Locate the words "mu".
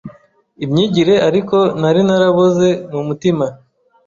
2.93-3.01